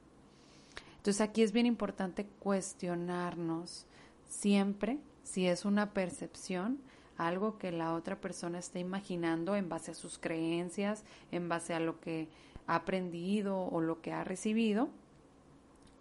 Entonces 1.01 1.21
aquí 1.21 1.41
es 1.41 1.51
bien 1.51 1.65
importante 1.65 2.27
cuestionarnos 2.37 3.87
siempre 4.29 4.99
si 5.23 5.47
es 5.47 5.65
una 5.65 5.95
percepción, 5.95 6.79
algo 7.17 7.57
que 7.57 7.71
la 7.71 7.95
otra 7.95 8.21
persona 8.21 8.59
está 8.59 8.77
imaginando 8.77 9.55
en 9.55 9.67
base 9.67 9.89
a 9.89 9.93
sus 9.95 10.19
creencias, 10.19 11.03
en 11.31 11.49
base 11.49 11.73
a 11.73 11.79
lo 11.79 11.99
que 11.99 12.27
ha 12.67 12.75
aprendido 12.75 13.59
o 13.59 13.81
lo 13.81 13.99
que 14.01 14.13
ha 14.13 14.23
recibido, 14.23 14.89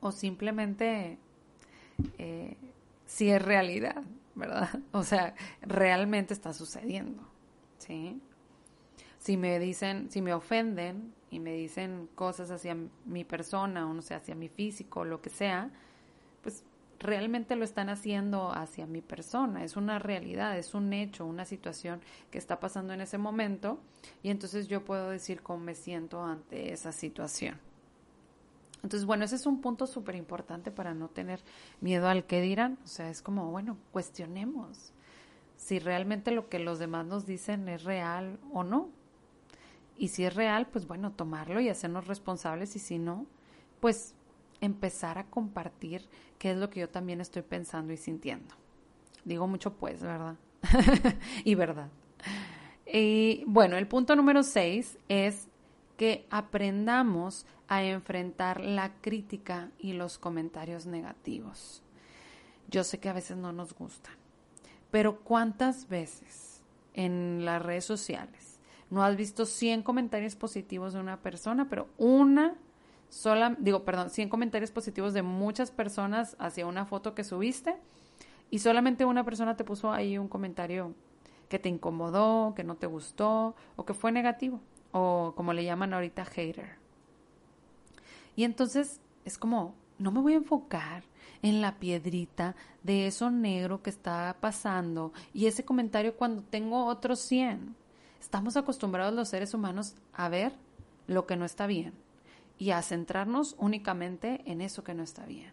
o 0.00 0.12
simplemente 0.12 1.16
eh, 2.18 2.58
si 3.06 3.30
es 3.30 3.40
realidad, 3.40 4.02
¿verdad? 4.34 4.68
O 4.92 5.02
sea, 5.02 5.34
realmente 5.62 6.34
está 6.34 6.52
sucediendo, 6.52 7.22
¿sí? 7.78 8.20
Si 9.20 9.36
me 9.36 9.60
dicen, 9.60 10.10
si 10.10 10.20
me 10.20 10.34
ofenden 10.34 11.14
y 11.30 11.38
me 11.38 11.52
dicen 11.52 12.08
cosas 12.16 12.50
hacia 12.50 12.76
mi 13.04 13.22
persona 13.22 13.88
o 13.88 13.94
no 13.94 14.02
sé, 14.02 14.14
hacia 14.14 14.34
mi 14.34 14.48
físico, 14.48 15.04
lo 15.04 15.20
que 15.22 15.30
sea, 15.30 15.70
pues 16.42 16.64
realmente 16.98 17.54
lo 17.54 17.64
están 17.64 17.90
haciendo 17.90 18.50
hacia 18.50 18.86
mi 18.86 19.02
persona, 19.02 19.62
es 19.62 19.76
una 19.76 19.98
realidad, 19.98 20.58
es 20.58 20.74
un 20.74 20.92
hecho, 20.92 21.26
una 21.26 21.44
situación 21.44 22.00
que 22.30 22.38
está 22.38 22.60
pasando 22.60 22.92
en 22.92 23.00
ese 23.00 23.18
momento 23.18 23.78
y 24.22 24.30
entonces 24.30 24.68
yo 24.68 24.84
puedo 24.84 25.10
decir 25.10 25.42
cómo 25.42 25.60
me 25.60 25.74
siento 25.74 26.24
ante 26.24 26.72
esa 26.72 26.90
situación. 26.90 27.58
Entonces, 28.82 29.04
bueno, 29.04 29.24
ese 29.24 29.36
es 29.36 29.44
un 29.44 29.60
punto 29.60 29.86
súper 29.86 30.14
importante 30.14 30.70
para 30.70 30.94
no 30.94 31.08
tener 31.08 31.40
miedo 31.82 32.08
al 32.08 32.24
que 32.24 32.40
dirán. 32.40 32.78
O 32.84 32.88
sea, 32.88 33.10
es 33.10 33.20
como, 33.20 33.50
bueno, 33.50 33.76
cuestionemos 33.92 34.92
si 35.56 35.78
realmente 35.78 36.30
lo 36.30 36.48
que 36.48 36.58
los 36.58 36.78
demás 36.78 37.04
nos 37.04 37.26
dicen 37.26 37.68
es 37.68 37.84
real 37.84 38.38
o 38.52 38.64
no. 38.64 38.88
Y 40.00 40.08
si 40.08 40.24
es 40.24 40.34
real, 40.34 40.66
pues 40.66 40.86
bueno, 40.86 41.12
tomarlo 41.12 41.60
y 41.60 41.68
hacernos 41.68 42.06
responsables. 42.06 42.74
Y 42.74 42.78
si 42.78 42.98
no, 42.98 43.26
pues 43.80 44.14
empezar 44.62 45.18
a 45.18 45.26
compartir 45.26 46.08
qué 46.38 46.52
es 46.52 46.56
lo 46.56 46.70
que 46.70 46.80
yo 46.80 46.88
también 46.88 47.20
estoy 47.20 47.42
pensando 47.42 47.92
y 47.92 47.98
sintiendo. 47.98 48.54
Digo 49.26 49.46
mucho 49.46 49.74
pues, 49.74 50.00
¿verdad? 50.00 50.36
y 51.44 51.54
verdad. 51.54 51.90
Y 52.90 53.44
bueno, 53.46 53.76
el 53.76 53.86
punto 53.88 54.16
número 54.16 54.42
seis 54.42 54.96
es 55.10 55.48
que 55.98 56.26
aprendamos 56.30 57.44
a 57.68 57.84
enfrentar 57.84 58.62
la 58.62 58.94
crítica 59.02 59.70
y 59.78 59.92
los 59.92 60.16
comentarios 60.16 60.86
negativos. 60.86 61.82
Yo 62.70 62.84
sé 62.84 63.00
que 63.00 63.10
a 63.10 63.12
veces 63.12 63.36
no 63.36 63.52
nos 63.52 63.74
gustan, 63.74 64.14
pero 64.90 65.20
¿cuántas 65.20 65.90
veces 65.90 66.62
en 66.94 67.44
las 67.44 67.60
redes 67.60 67.84
sociales 67.84 68.39
no 68.90 69.02
has 69.02 69.16
visto 69.16 69.46
100 69.46 69.82
comentarios 69.82 70.36
positivos 70.36 70.92
de 70.92 71.00
una 71.00 71.20
persona, 71.20 71.68
pero 71.68 71.88
una 71.96 72.56
sola, 73.08 73.56
digo, 73.58 73.84
perdón, 73.84 74.10
100 74.10 74.28
comentarios 74.28 74.70
positivos 74.70 75.14
de 75.14 75.22
muchas 75.22 75.70
personas 75.70 76.36
hacia 76.38 76.66
una 76.66 76.84
foto 76.86 77.14
que 77.14 77.24
subiste 77.24 77.76
y 78.50 78.58
solamente 78.58 79.04
una 79.04 79.24
persona 79.24 79.56
te 79.56 79.64
puso 79.64 79.92
ahí 79.92 80.18
un 80.18 80.28
comentario 80.28 80.94
que 81.48 81.58
te 81.58 81.68
incomodó, 81.68 82.54
que 82.54 82.64
no 82.64 82.76
te 82.76 82.86
gustó 82.86 83.54
o 83.76 83.84
que 83.84 83.94
fue 83.94 84.12
negativo? 84.12 84.60
o 84.92 85.34
como 85.36 85.52
le 85.52 85.64
llaman 85.64 85.94
ahorita 85.94 86.24
hater. 86.24 86.76
Y 88.36 88.44
entonces 88.44 89.00
es 89.24 89.38
como, 89.38 89.74
no 89.98 90.12
me 90.12 90.20
voy 90.20 90.34
a 90.34 90.36
enfocar 90.36 91.04
en 91.42 91.60
la 91.60 91.78
piedrita 91.78 92.54
de 92.82 93.06
eso 93.06 93.30
negro 93.30 93.82
que 93.82 93.90
está 93.90 94.36
pasando 94.40 95.12
y 95.32 95.46
ese 95.46 95.64
comentario 95.64 96.16
cuando 96.16 96.42
tengo 96.42 96.86
otros 96.86 97.20
100. 97.20 97.76
Estamos 98.20 98.56
acostumbrados 98.56 99.14
los 99.14 99.28
seres 99.28 99.54
humanos 99.54 99.94
a 100.12 100.28
ver 100.28 100.52
lo 101.06 101.26
que 101.26 101.36
no 101.36 101.44
está 101.44 101.66
bien 101.66 101.94
y 102.58 102.70
a 102.70 102.82
centrarnos 102.82 103.56
únicamente 103.58 104.42
en 104.44 104.60
eso 104.60 104.84
que 104.84 104.94
no 104.94 105.02
está 105.02 105.24
bien. 105.24 105.52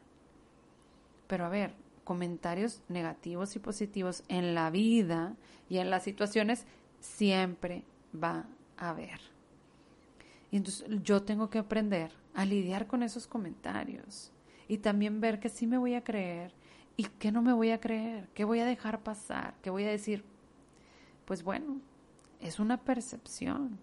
Pero 1.27 1.45
a 1.45 1.49
ver, 1.49 1.73
comentarios 2.03 2.81
negativos 2.89 3.55
y 3.55 3.59
positivos 3.59 4.23
en 4.27 4.53
la 4.53 4.69
vida 4.69 5.35
y 5.69 5.77
en 5.77 5.89
las 5.89 6.03
situaciones 6.03 6.65
siempre 6.99 7.83
va 8.13 8.45
a 8.77 8.93
ver. 8.93 9.19
Y 10.51 10.57
entonces 10.57 10.85
yo 11.03 11.23
tengo 11.23 11.49
que 11.49 11.59
aprender 11.59 12.11
a 12.33 12.45
lidiar 12.45 12.87
con 12.87 13.03
esos 13.03 13.27
comentarios 13.27 14.31
y 14.67 14.77
también 14.77 15.19
ver 15.19 15.39
que 15.39 15.49
sí 15.49 15.67
me 15.67 15.77
voy 15.77 15.95
a 15.95 16.03
creer 16.03 16.53
y 16.95 17.03
que 17.03 17.31
no 17.31 17.41
me 17.41 17.53
voy 17.53 17.71
a 17.71 17.79
creer, 17.79 18.27
que 18.33 18.45
voy 18.45 18.59
a 18.59 18.65
dejar 18.65 19.01
pasar, 19.03 19.55
que 19.61 19.69
voy 19.69 19.83
a 19.83 19.89
decir, 19.89 20.23
pues 21.25 21.43
bueno, 21.43 21.81
es 22.41 22.59
una 22.59 22.77
percepción 22.77 23.79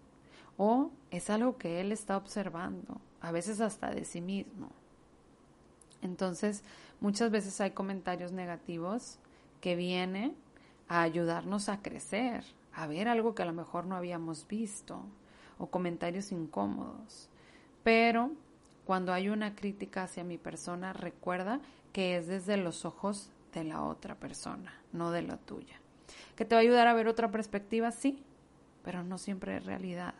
o 0.57 0.91
es 1.11 1.29
algo 1.29 1.57
que 1.57 1.81
él 1.81 1.91
está 1.91 2.17
observando, 2.17 3.01
a 3.21 3.31
veces 3.31 3.61
hasta 3.61 3.91
de 3.91 4.05
sí 4.05 4.21
mismo. 4.21 4.69
Entonces, 6.01 6.63
muchas 7.01 7.31
veces 7.31 7.59
hay 7.61 7.71
comentarios 7.71 8.31
negativos 8.31 9.19
que 9.59 9.75
vienen 9.75 10.35
a 10.87 11.01
ayudarnos 11.01 11.69
a 11.69 11.81
crecer, 11.81 12.43
a 12.73 12.87
ver 12.87 13.07
algo 13.07 13.33
que 13.33 13.41
a 13.41 13.45
lo 13.45 13.53
mejor 13.53 13.85
no 13.85 13.95
habíamos 13.95 14.47
visto 14.47 15.01
o 15.57 15.67
comentarios 15.67 16.31
incómodos. 16.31 17.29
Pero 17.83 18.31
cuando 18.85 19.13
hay 19.13 19.29
una 19.29 19.55
crítica 19.55 20.03
hacia 20.03 20.23
mi 20.23 20.37
persona, 20.37 20.93
recuerda 20.93 21.59
que 21.91 22.17
es 22.17 22.27
desde 22.27 22.57
los 22.57 22.85
ojos 22.85 23.31
de 23.53 23.63
la 23.63 23.83
otra 23.83 24.15
persona, 24.15 24.73
no 24.91 25.11
de 25.11 25.23
la 25.23 25.37
tuya. 25.37 25.79
¿Que 26.35 26.45
te 26.45 26.55
va 26.55 26.59
a 26.59 26.61
ayudar 26.61 26.87
a 26.87 26.93
ver 26.93 27.07
otra 27.07 27.31
perspectiva? 27.31 27.91
Sí, 27.91 28.23
pero 28.85 29.03
no 29.03 29.17
siempre 29.17 29.57
es 29.57 29.65
realidad. 29.65 30.13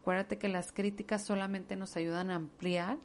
Acuérdate 0.00 0.38
que 0.38 0.48
las 0.48 0.70
críticas 0.72 1.24
solamente 1.24 1.74
nos 1.74 1.96
ayudan 1.96 2.30
a 2.30 2.36
ampliar 2.36 2.96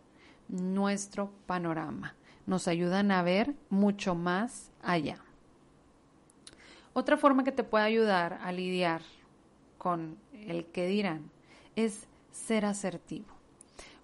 nuestro 0.47 1.31
panorama, 1.47 2.15
nos 2.45 2.67
ayudan 2.67 3.11
a 3.11 3.23
ver 3.23 3.55
mucho 3.69 4.13
más 4.13 4.71
allá. 4.83 5.17
Otra 6.93 7.17
forma 7.17 7.43
que 7.43 7.51
te 7.51 7.63
puede 7.63 7.85
ayudar 7.85 8.39
a 8.43 8.51
lidiar 8.51 9.01
con 9.79 10.15
el 10.31 10.67
que 10.67 10.85
dirán 10.85 11.31
es 11.75 12.07
ser 12.31 12.65
asertivo. 12.65 13.33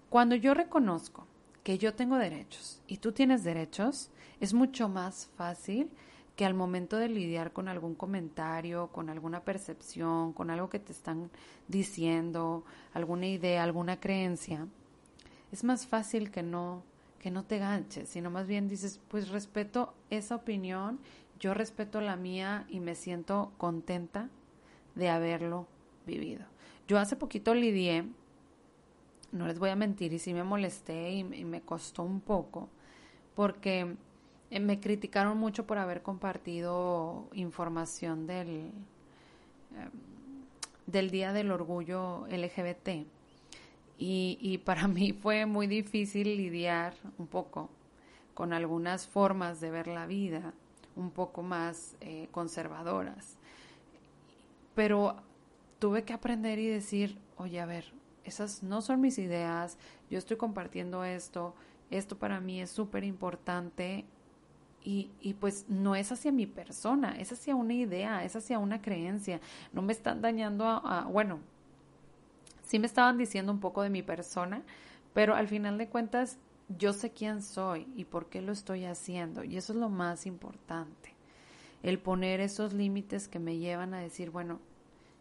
Cuando 0.08 0.34
yo 0.34 0.54
reconozco 0.54 1.24
que 1.62 1.78
yo 1.78 1.94
tengo 1.94 2.16
derechos 2.16 2.82
y 2.88 2.96
tú 2.96 3.12
tienes 3.12 3.44
derechos, 3.44 4.10
es 4.40 4.52
mucho 4.52 4.88
más 4.88 5.30
fácil 5.36 5.88
que 6.36 6.44
al 6.44 6.54
momento 6.54 6.96
de 6.96 7.08
lidiar 7.08 7.52
con 7.52 7.68
algún 7.68 7.94
comentario, 7.94 8.88
con 8.88 9.10
alguna 9.10 9.40
percepción, 9.40 10.32
con 10.32 10.50
algo 10.50 10.70
que 10.70 10.78
te 10.78 10.92
están 10.92 11.30
diciendo, 11.68 12.64
alguna 12.94 13.26
idea, 13.26 13.62
alguna 13.62 14.00
creencia, 14.00 14.66
es 15.52 15.64
más 15.64 15.86
fácil 15.86 16.30
que 16.30 16.42
no 16.42 16.82
que 17.18 17.30
no 17.30 17.44
te 17.44 17.58
ganches, 17.58 18.08
sino 18.08 18.30
más 18.30 18.46
bien 18.46 18.66
dices, 18.66 18.98
pues 19.08 19.28
respeto 19.28 19.92
esa 20.08 20.36
opinión 20.36 21.00
yo 21.40 21.54
respeto 21.54 22.02
la 22.02 22.16
mía 22.16 22.66
y 22.68 22.80
me 22.80 22.94
siento 22.94 23.52
contenta 23.56 24.28
de 24.94 25.08
haberlo 25.08 25.66
vivido. 26.06 26.44
Yo 26.86 26.98
hace 26.98 27.16
poquito 27.16 27.54
lidié, 27.54 28.04
no 29.32 29.46
les 29.46 29.58
voy 29.58 29.70
a 29.70 29.76
mentir, 29.76 30.12
y 30.12 30.18
sí 30.18 30.34
me 30.34 30.44
molesté 30.44 31.12
y, 31.12 31.24
me 31.24 31.62
costó 31.62 32.02
un 32.02 32.20
poco, 32.20 32.68
porque 33.34 33.96
me 34.58 34.80
criticaron 34.80 35.38
mucho 35.38 35.66
por 35.66 35.78
haber 35.78 36.02
compartido 36.02 37.28
información 37.34 38.26
del, 38.26 38.72
em, 39.76 39.90
del 40.86 41.10
Día 41.10 41.32
del 41.32 41.52
Orgullo 41.52 42.26
LGBT. 42.28 43.06
Y, 43.98 44.38
y 44.40 44.58
para 44.58 44.88
mí 44.88 45.12
fue 45.12 45.46
muy 45.46 45.66
difícil 45.66 46.36
lidiar 46.36 46.94
un 47.18 47.28
poco 47.28 47.70
con 48.34 48.52
algunas 48.52 49.06
formas 49.06 49.60
de 49.60 49.70
ver 49.70 49.86
la 49.86 50.06
vida 50.06 50.54
un 50.96 51.10
poco 51.10 51.42
más 51.42 51.96
eh, 52.00 52.28
conservadoras. 52.30 53.36
Pero 54.74 55.16
tuve 55.78 56.04
que 56.04 56.12
aprender 56.12 56.58
y 56.58 56.66
decir, 56.66 57.18
oye, 57.36 57.60
a 57.60 57.66
ver, 57.66 57.92
esas 58.24 58.62
no 58.62 58.82
son 58.82 59.00
mis 59.00 59.18
ideas, 59.18 59.78
yo 60.10 60.18
estoy 60.18 60.36
compartiendo 60.36 61.04
esto, 61.04 61.54
esto 61.90 62.18
para 62.18 62.40
mí 62.40 62.60
es 62.60 62.70
súper 62.70 63.04
importante 63.04 64.04
y, 64.82 65.10
y, 65.20 65.34
pues 65.34 65.66
no 65.68 65.94
es 65.94 66.10
hacia 66.10 66.32
mi 66.32 66.46
persona, 66.46 67.14
es 67.18 67.32
hacia 67.32 67.54
una 67.54 67.74
idea, 67.74 68.24
es 68.24 68.34
hacia 68.34 68.58
una 68.58 68.80
creencia, 68.80 69.40
no 69.72 69.82
me 69.82 69.92
están 69.92 70.22
dañando 70.22 70.64
a, 70.64 70.78
a 70.78 71.04
bueno, 71.04 71.38
sí 72.62 72.78
me 72.78 72.86
estaban 72.86 73.18
diciendo 73.18 73.52
un 73.52 73.60
poco 73.60 73.82
de 73.82 73.90
mi 73.90 74.02
persona, 74.02 74.62
pero 75.12 75.34
al 75.34 75.48
final 75.48 75.76
de 75.76 75.88
cuentas 75.88 76.38
yo 76.78 76.92
sé 76.92 77.10
quién 77.10 77.42
soy 77.42 77.86
y 77.96 78.04
por 78.04 78.26
qué 78.26 78.40
lo 78.42 78.52
estoy 78.52 78.84
haciendo. 78.84 79.42
Y 79.44 79.56
eso 79.56 79.72
es 79.72 79.78
lo 79.78 79.88
más 79.88 80.26
importante. 80.26 81.14
El 81.82 81.98
poner 81.98 82.40
esos 82.40 82.72
límites 82.72 83.26
que 83.28 83.38
me 83.38 83.58
llevan 83.58 83.94
a 83.94 84.00
decir, 84.00 84.30
bueno, 84.30 84.60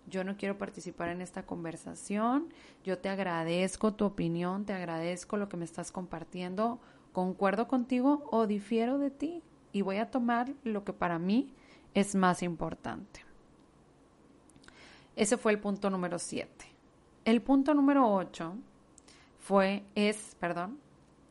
yo 0.08 0.24
no 0.24 0.38
quiero 0.38 0.58
participar 0.58 1.10
en 1.10 1.22
esta 1.22 1.44
conversación, 1.44 2.48
yo 2.84 2.98
te 2.98 3.10
agradezco 3.10 3.94
tu 3.94 4.06
opinión, 4.06 4.66
te 4.66 4.74
agradezco 4.74 5.38
lo 5.38 5.50
que 5.50 5.58
me 5.58 5.66
estás 5.66 5.92
compartiendo, 5.92 6.80
concuerdo 7.14 7.68
contigo 7.68 8.28
o 8.32 8.48
difiero 8.48 8.98
de 8.98 9.12
ti 9.12 9.44
y 9.72 9.82
voy 9.82 9.98
a 9.98 10.10
tomar 10.10 10.54
lo 10.64 10.84
que 10.84 10.94
para 10.94 11.20
mí 11.20 11.54
es 11.94 12.16
más 12.16 12.44
importante. 12.44 13.26
Ese 15.16 15.38
fue 15.38 15.52
el 15.52 15.60
punto 15.60 15.90
número 15.90 16.18
7. 16.18 16.50
El 17.26 17.42
punto 17.42 17.74
número 17.74 18.12
8 18.12 18.56
fue, 19.40 19.84
es, 19.96 20.36
perdón, 20.40 20.80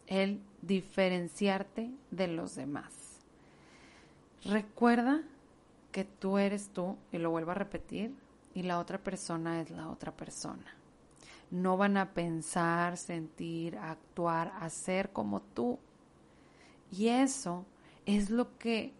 el 0.07 0.41
diferenciarte 0.63 1.91
de 2.11 2.29
los 2.29 2.55
demás. 2.55 3.21
Recuerda 4.45 5.23
que 5.93 6.05
tú 6.05 6.39
eres 6.39 6.69
tú, 6.69 6.97
y 7.13 7.19
lo 7.19 7.31
vuelvo 7.31 7.53
a 7.53 7.55
repetir, 7.55 8.15
y 8.55 8.63
la 8.63 8.79
otra 8.79 8.99
persona 8.99 9.61
es 9.61 9.71
la 9.71 9.89
otra 9.89 10.13
persona. 10.13 10.75
No 11.51 11.77
van 11.77 11.97
a 11.97 12.13
pensar, 12.13 12.97
sentir, 12.97 13.79
actuar, 13.79 14.53
hacer 14.61 15.11
como 15.11 15.41
tú. 15.41 15.79
Y 16.91 17.09
eso 17.09 17.65
es 18.17 18.31
lo 18.31 18.57
que 18.57 18.95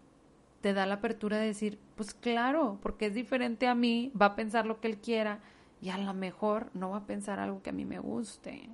te 0.61 0.73
da 0.73 0.85
la 0.85 0.95
apertura 0.95 1.37
de 1.37 1.47
decir, 1.47 1.79
pues 1.95 2.13
claro, 2.13 2.77
porque 2.81 3.07
es 3.07 3.15
diferente 3.15 3.67
a 3.67 3.73
mí, 3.73 4.11
va 4.19 4.27
a 4.27 4.35
pensar 4.35 4.67
lo 4.67 4.79
que 4.79 4.87
él 4.87 4.97
quiera 4.99 5.39
y 5.81 5.89
a 5.89 5.97
lo 5.97 6.13
mejor 6.13 6.69
no 6.75 6.91
va 6.91 6.97
a 6.97 7.05
pensar 7.07 7.39
algo 7.39 7.63
que 7.63 7.71
a 7.71 7.73
mí 7.73 7.85
me 7.85 7.97
guste, 7.97 8.69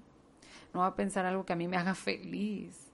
no 0.73 0.81
va 0.81 0.87
a 0.87 0.95
pensar 0.95 1.25
algo 1.25 1.45
que 1.45 1.53
a 1.53 1.55
mí 1.55 1.69
me 1.69 1.77
haga 1.77 1.95
feliz. 1.95 2.91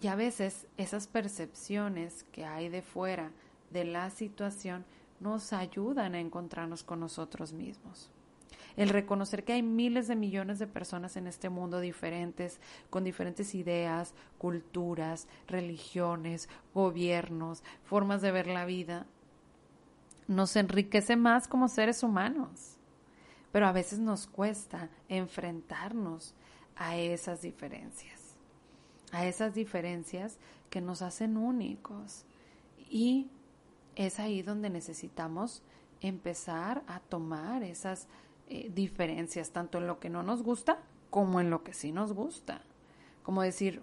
Y 0.00 0.06
a 0.06 0.14
veces 0.14 0.66
esas 0.78 1.08
percepciones 1.08 2.24
que 2.32 2.46
hay 2.46 2.70
de 2.70 2.80
fuera 2.80 3.32
de 3.70 3.84
la 3.84 4.08
situación 4.08 4.86
nos 5.20 5.52
ayudan 5.52 6.14
a 6.14 6.20
encontrarnos 6.20 6.84
con 6.84 7.00
nosotros 7.00 7.52
mismos 7.52 8.10
el 8.78 8.90
reconocer 8.90 9.42
que 9.42 9.54
hay 9.54 9.62
miles 9.62 10.06
de 10.06 10.14
millones 10.14 10.60
de 10.60 10.68
personas 10.68 11.16
en 11.16 11.26
este 11.26 11.48
mundo 11.48 11.80
diferentes, 11.80 12.60
con 12.90 13.02
diferentes 13.02 13.56
ideas, 13.56 14.14
culturas, 14.38 15.26
religiones, 15.48 16.48
gobiernos, 16.72 17.64
formas 17.82 18.22
de 18.22 18.30
ver 18.30 18.46
la 18.46 18.66
vida, 18.66 19.06
nos 20.28 20.54
enriquece 20.54 21.16
más 21.16 21.48
como 21.48 21.66
seres 21.66 22.04
humanos. 22.04 22.76
Pero 23.50 23.66
a 23.66 23.72
veces 23.72 23.98
nos 23.98 24.28
cuesta 24.28 24.90
enfrentarnos 25.08 26.36
a 26.76 26.96
esas 26.96 27.42
diferencias, 27.42 28.36
a 29.10 29.26
esas 29.26 29.54
diferencias 29.54 30.38
que 30.70 30.80
nos 30.80 31.02
hacen 31.02 31.36
únicos. 31.36 32.26
Y 32.88 33.28
es 33.96 34.20
ahí 34.20 34.42
donde 34.42 34.70
necesitamos 34.70 35.64
empezar 36.00 36.84
a 36.86 37.00
tomar 37.00 37.64
esas 37.64 38.06
eh, 38.50 38.70
diferencias, 38.74 39.50
tanto 39.50 39.78
en 39.78 39.86
lo 39.86 39.98
que 39.98 40.08
no 40.08 40.22
nos 40.22 40.42
gusta 40.42 40.78
como 41.10 41.40
en 41.40 41.50
lo 41.50 41.62
que 41.62 41.72
sí 41.72 41.92
nos 41.92 42.12
gusta. 42.12 42.62
Como 43.22 43.42
decir, 43.42 43.82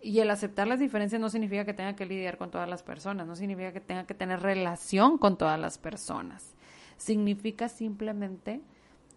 y 0.00 0.20
el 0.20 0.30
aceptar 0.30 0.66
las 0.66 0.80
diferencias 0.80 1.20
no 1.20 1.28
significa 1.28 1.64
que 1.64 1.74
tenga 1.74 1.96
que 1.96 2.06
lidiar 2.06 2.38
con 2.38 2.50
todas 2.50 2.68
las 2.68 2.82
personas, 2.82 3.26
no 3.26 3.36
significa 3.36 3.72
que 3.72 3.80
tenga 3.80 4.06
que 4.06 4.14
tener 4.14 4.40
relación 4.40 5.18
con 5.18 5.36
todas 5.36 5.58
las 5.58 5.78
personas. 5.78 6.54
Significa 6.96 7.68
simplemente 7.68 8.62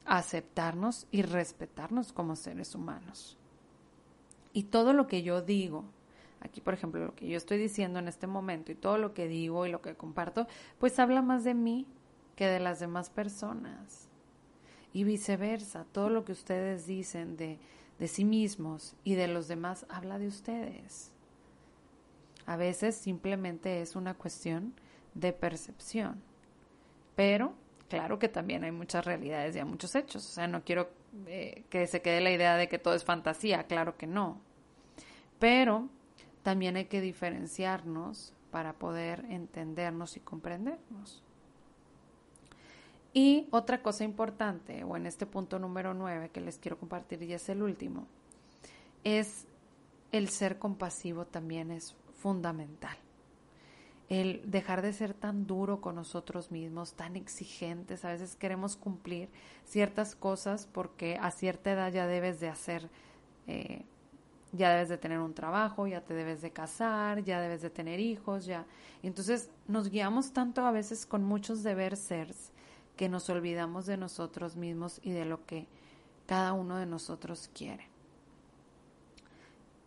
aceptarnos 0.06 1.08
y 1.12 1.22
respetarnos 1.22 2.12
como 2.12 2.36
seres 2.36 2.76
humanos. 2.76 3.38
Y 4.54 4.64
todo 4.64 4.94
lo 4.94 5.08
que 5.08 5.24
yo 5.24 5.42
digo, 5.42 5.86
aquí 6.42 6.62
por 6.62 6.74
ejemplo, 6.74 7.06
lo 7.06 7.16
que 7.16 7.28
yo 7.28 7.38
estoy 7.38 7.58
diciendo 7.58 8.00
en 8.00 8.08
este 8.08 8.28
momento 8.28 8.72
y 8.72 8.76
todo 8.76 8.98
lo 8.98 9.14
que 9.14 9.28
digo 9.28 9.66
y 9.66 9.72
lo 9.72 9.82
que 9.82 9.96
comparto, 9.96 10.48
pues 10.80 11.00
habla 11.00 11.22
más 11.22 11.44
de 11.44 11.54
mí 11.54 11.86
que 12.36 12.48
de 12.48 12.60
las 12.60 12.80
demás 12.80 13.10
personas 13.10 14.07
y 14.94 15.04
viceversa. 15.04 15.86
Todo 15.92 16.10
lo 16.10 16.26
que 16.26 16.32
ustedes 16.32 16.88
dicen 16.88 17.38
de, 17.38 17.60
de 18.00 18.08
sí 18.08 18.26
mismos 18.26 18.96
y 19.04 19.16
de 19.16 19.28
los 19.28 19.48
demás 19.48 19.86
habla 19.90 20.20
de 20.20 20.28
ustedes. 20.28 21.12
A 22.46 22.56
veces 22.56 22.96
simplemente 22.96 23.82
es 23.82 23.96
una 23.96 24.14
cuestión 24.14 24.74
de 25.14 25.34
percepción. 25.34 26.22
Pero 27.16 27.54
claro 27.90 28.20
que 28.20 28.30
también 28.30 28.64
hay 28.64 28.72
muchas 28.72 29.06
realidades 29.06 29.56
y 29.56 29.60
hay 29.60 29.66
muchos 29.66 29.96
hechos. 29.96 30.26
O 30.26 30.32
sea, 30.32 30.48
no 30.48 30.64
quiero 30.64 30.90
eh, 31.26 31.64
que 31.70 31.88
se 31.88 32.02
quede 32.02 32.22
la 32.22 32.32
idea 32.32 32.56
de 32.56 32.68
que 32.68 32.80
todo 32.80 32.94
es 32.94 33.04
fantasía, 33.04 33.64
claro 33.64 33.98
que 33.98 34.08
no. 34.08 34.40
Pero 35.40 35.90
también 36.44 36.78
hay 36.78 36.86
que 36.86 37.02
diferenciarnos 37.02 38.34
para 38.52 38.74
poder 38.74 39.26
entendernos 39.30 40.16
y 40.16 40.20
comprendernos. 40.20 41.24
Y 43.18 43.48
otra 43.50 43.82
cosa 43.82 44.04
importante, 44.04 44.84
o 44.84 44.96
en 44.96 45.08
este 45.08 45.26
punto 45.26 45.58
número 45.58 45.96
nueve 45.96 46.30
que 46.30 46.40
les 46.40 46.60
quiero 46.60 46.78
compartir 46.78 47.24
y 47.24 47.34
es 47.34 47.50
el 47.50 47.64
último, 47.64 48.06
es 49.04 49.48
el 50.12 50.30
ser 50.30 50.60
compasivo 50.60 51.26
también 51.26 51.72
es 51.72 51.96
fundamental. 52.22 52.96
El 54.08 54.44
dejar 54.46 54.84
de 54.84 54.94
ser 54.94 55.16
tan 55.16 55.48
duro 55.48 55.82
con 55.82 55.96
nosotros 55.96 56.52
mismos, 56.52 56.94
tan 56.94 57.16
exigentes. 57.16 58.06
A 58.06 58.10
veces 58.10 58.36
queremos 58.36 58.76
cumplir 58.76 59.30
ciertas 59.66 60.16
cosas 60.16 60.68
porque 60.72 61.18
a 61.20 61.32
cierta 61.32 61.72
edad 61.72 61.92
ya 61.92 62.06
debes 62.06 62.40
de 62.40 62.50
hacer, 62.50 62.88
eh, 63.48 63.84
ya 64.52 64.70
debes 64.70 64.90
de 64.90 65.00
tener 65.00 65.18
un 65.18 65.34
trabajo, 65.34 65.88
ya 65.88 66.02
te 66.02 66.14
debes 66.14 66.44
de 66.44 66.52
casar, 66.52 67.24
ya 67.24 67.42
debes 67.42 67.64
de 67.64 67.72
tener 67.72 68.00
hijos, 68.00 68.46
ya. 68.46 68.68
Entonces 69.02 69.50
nos 69.68 69.90
guiamos 69.90 70.34
tanto 70.34 70.64
a 70.68 70.70
veces 70.70 71.08
con 71.08 71.24
muchos 71.24 71.64
deber 71.64 71.98
seres 71.98 72.52
que 72.98 73.08
nos 73.08 73.30
olvidamos 73.30 73.86
de 73.86 73.96
nosotros 73.96 74.58
mismos 74.58 75.00
y 75.04 75.12
de 75.12 75.24
lo 75.24 75.46
que 75.46 75.68
cada 76.26 76.52
uno 76.52 76.76
de 76.76 76.86
nosotros 76.86 77.50
quiere. 77.54 77.88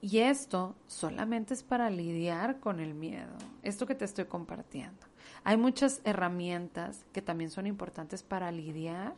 Y 0.01 0.21
esto 0.21 0.75
solamente 0.87 1.53
es 1.53 1.63
para 1.63 1.91
lidiar 1.91 2.59
con 2.59 2.81
el 2.81 2.95
miedo, 2.95 3.35
esto 3.63 3.87
que 3.87 3.95
te 3.95 4.07
estoy 4.07 4.25
compartiendo. 4.25 5.07
Hay 5.45 5.59
muchas 5.59 6.01
herramientas 6.05 7.05
que 7.13 7.21
también 7.21 7.51
son 7.51 7.67
importantes 7.67 8.23
para 8.23 8.51
lidiar 8.51 9.15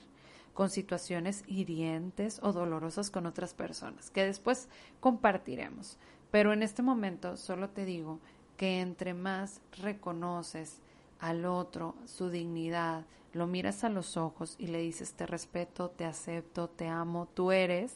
con 0.55 0.71
situaciones 0.71 1.45
hirientes 1.47 2.41
o 2.43 2.53
dolorosas 2.53 3.11
con 3.11 3.27
otras 3.27 3.55
personas, 3.55 4.11
que 4.11 4.25
después 4.25 4.69
compartiremos. 4.99 5.99
Pero 6.33 6.53
en 6.53 6.63
este 6.63 6.83
momento 6.83 7.37
solo 7.37 7.71
te 7.71 7.85
digo 7.85 8.19
que 8.57 8.81
entre 8.81 9.15
más 9.15 9.61
reconoces 9.81 10.81
al 11.23 11.47
otro 11.47 11.95
su 12.05 12.31
dignidad, 12.31 13.07
lo 13.33 13.47
miras 13.47 13.85
a 13.85 13.89
los 13.89 14.17
ojos 14.17 14.57
y 14.59 14.67
le 14.67 14.81
dices 14.81 15.15
te 15.15 15.25
respeto, 15.25 15.89
te 15.89 16.05
acepto, 16.05 16.69
te 16.69 16.89
amo, 16.89 17.29
tú 17.33 17.53
eres, 17.53 17.95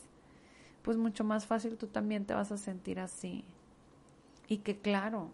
pues 0.82 0.96
mucho 0.96 1.24
más 1.24 1.44
fácil 1.44 1.76
tú 1.76 1.88
también 1.88 2.24
te 2.24 2.34
vas 2.34 2.52
a 2.52 2.56
sentir 2.56 3.00
así. 3.00 3.44
Y 4.46 4.58
que 4.58 4.78
claro, 4.78 5.32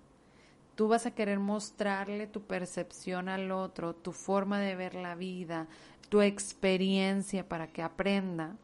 tú 0.74 0.88
vas 0.88 1.04
a 1.04 1.14
querer 1.14 1.38
mostrarle 1.38 2.26
tu 2.26 2.40
percepción 2.40 3.28
al 3.28 3.52
otro, 3.52 3.94
tu 3.94 4.12
forma 4.12 4.58
de 4.58 4.74
ver 4.74 4.94
la 4.94 5.14
vida, 5.14 5.68
tu 6.08 6.22
experiencia 6.22 7.46
para 7.46 7.66
que 7.66 7.82
aprenda, 7.82 8.56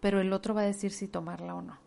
pero 0.00 0.20
el 0.20 0.32
otro 0.32 0.52
va 0.52 0.62
a 0.62 0.64
decir 0.64 0.90
si 0.90 1.06
tomarla 1.06 1.54
o 1.54 1.62
no. 1.62 1.78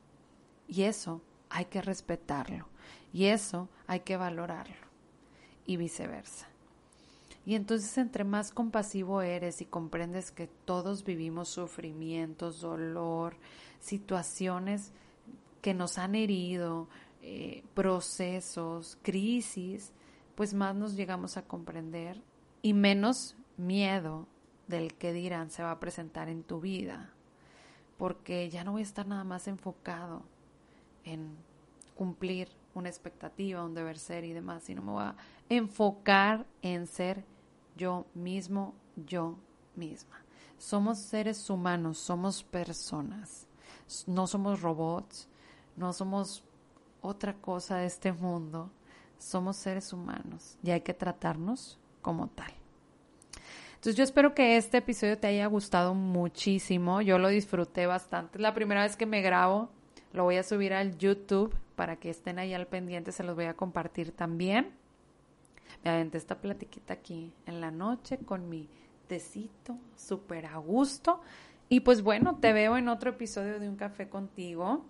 Y 0.70 0.84
eso 0.84 1.22
hay 1.50 1.66
que 1.66 1.82
respetarlo 1.82 2.66
y 3.12 3.26
eso 3.26 3.68
hay 3.88 4.00
que 4.00 4.16
valorarlo 4.16 4.85
y 5.66 5.78
viceversa. 5.78 6.48
Y 7.46 7.56
entonces 7.56 7.98
entre 7.98 8.24
más 8.24 8.52
compasivo 8.52 9.22
eres 9.22 9.62
y 9.62 9.66
comprendes 9.66 10.32
que 10.32 10.48
todos 10.48 11.04
vivimos 11.04 11.50
sufrimientos, 11.50 12.62
dolor, 12.62 13.38
situaciones 13.80 14.92
que 15.62 15.74
nos 15.76 15.98
han 15.98 16.16
herido, 16.16 16.88
eh, 17.22 17.64
procesos, 17.74 18.98
crisis, 19.04 19.92
pues 20.36 20.54
más 20.54 20.76
nos 20.76 20.96
llegamos 20.96 21.38
a 21.38 21.44
comprender 21.44 22.22
y 22.62 22.74
menos 22.74 23.36
miedo 23.58 24.28
del 24.68 24.96
que 24.96 25.14
dirán 25.14 25.52
se 25.52 25.64
va 25.64 25.72
a 25.72 25.80
presentar 25.80 26.30
en 26.30 26.44
tu 26.44 26.60
vida, 26.60 27.12
porque 27.98 28.50
ya 28.50 28.64
no 28.64 28.74
voy 28.74 28.82
a 28.82 28.86
estar 28.86 29.08
nada 29.08 29.24
más 29.24 29.48
enfocado 29.48 30.24
en 30.24 30.35
cumplir 32.16 32.48
una 32.74 32.88
expectativa, 32.88 33.64
un 33.64 33.74
deber 33.74 34.00
ser 34.00 34.24
y 34.24 34.32
demás, 34.32 34.64
sino 34.64 34.82
me 34.82 34.92
voy 34.92 35.04
a 35.04 35.16
enfocar 35.50 36.46
en 36.62 36.88
ser 36.88 37.26
yo 37.76 38.06
mismo, 38.14 38.74
yo 38.96 39.36
misma. 39.76 40.24
Somos 40.58 40.98
seres 41.00 41.50
humanos, 41.50 41.98
somos 41.98 42.42
personas, 42.42 43.48
no 44.08 44.28
somos 44.28 44.62
robots, 44.62 45.28
no 45.76 45.92
somos 45.92 46.42
otra 47.02 47.34
cosa 47.34 47.78
de 47.78 47.88
este 47.88 48.14
mundo, 48.14 48.72
somos 49.18 49.58
seres 49.58 49.92
humanos 49.92 50.58
y 50.64 50.72
hay 50.72 50.82
que 50.82 50.94
tratarnos 50.94 51.78
como 52.02 52.28
tal. 52.28 52.54
Entonces 53.74 53.96
yo 53.96 54.06
espero 54.06 54.34
que 54.34 54.56
este 54.56 54.78
episodio 54.78 55.18
te 55.18 55.28
haya 55.28 55.48
gustado 55.48 55.94
muchísimo, 55.94 57.02
yo 57.02 57.20
lo 57.20 57.28
disfruté 57.28 57.86
bastante, 57.88 58.38
es 58.38 58.42
la 58.42 58.54
primera 58.54 58.84
vez 58.84 58.96
que 58.96 59.06
me 59.06 59.22
grabo, 59.22 59.70
lo 60.16 60.24
voy 60.24 60.38
a 60.38 60.44
subir 60.44 60.74
al 60.74 60.98
YouTube 60.98 61.56
para 61.76 61.98
que 61.98 62.10
estén 62.10 62.40
ahí 62.40 62.54
al 62.54 62.68
pendiente, 62.68 63.12
se 63.12 63.24
los 63.24 63.36
voy 63.36 63.46
a 63.46 63.54
compartir 63.54 64.12
también. 64.12 64.74
Me 65.84 66.10
esta 66.14 66.42
platiquita 66.42 66.96
aquí 66.96 67.34
en 67.46 67.62
la 67.62 67.70
noche 67.70 68.18
con 68.18 68.50
mi 68.50 68.68
tecito, 69.08 69.78
súper 69.96 70.48
a 70.48 70.58
gusto. 70.58 71.22
Y 71.70 71.82
pues 71.82 72.02
bueno, 72.02 72.38
te 72.40 72.54
veo 72.54 72.78
en 72.78 72.88
otro 72.88 73.12
episodio 73.12 73.60
de 73.60 73.70
Un 73.70 73.76
Café 73.76 74.10
contigo. 74.10 74.86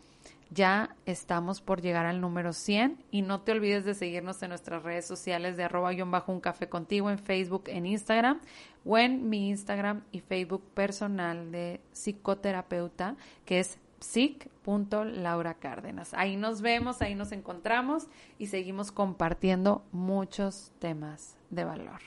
Ya 0.52 0.96
estamos 1.06 1.60
por 1.60 1.82
llegar 1.82 2.06
al 2.06 2.22
número 2.22 2.54
100 2.54 3.04
y 3.10 3.24
no 3.24 3.42
te 3.42 3.52
olvides 3.52 3.84
de 3.84 3.96
seguirnos 3.96 4.42
en 4.44 4.50
nuestras 4.50 4.84
redes 4.84 5.06
sociales 5.08 5.58
de 5.58 5.64
arroba 5.64 5.92
guion 5.92 6.12
bajo 6.12 6.32
un 6.32 6.40
café 6.40 6.70
contigo 6.70 7.10
en 7.10 7.18
Facebook, 7.18 7.64
en 7.68 7.88
Instagram 7.88 8.40
o 8.86 8.98
en 8.98 9.28
mi 9.28 9.50
Instagram 9.50 10.04
y 10.12 10.20
Facebook 10.20 10.64
personal 10.74 11.52
de 11.52 11.82
psicoterapeuta 11.94 13.16
que 13.44 13.60
es 13.60 13.80
psic.lauracárdenas. 14.06 16.14
Ahí 16.14 16.38
nos 16.38 16.62
vemos, 16.62 17.02
ahí 17.02 17.16
nos 17.16 17.32
encontramos 17.32 18.08
y 18.38 18.46
seguimos 18.48 18.92
compartiendo 18.92 19.84
muchos 19.92 20.72
temas 20.80 21.38
de 21.50 21.66
valor. 21.66 22.02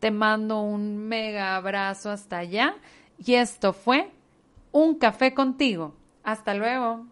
Te 0.00 0.10
mando 0.10 0.62
un 0.62 0.96
mega 0.96 1.54
abrazo 1.56 2.10
hasta 2.10 2.38
allá 2.38 2.74
y 3.18 3.34
esto 3.34 3.72
fue 3.72 4.10
Un 4.70 4.96
café 4.96 5.32
contigo. 5.32 5.94
Hasta 6.22 6.52
luego. 6.52 7.06